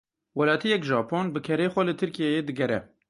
[0.37, 2.79] Welatiyekî Japon bi kerê xwe li Tirkiyeyê digere.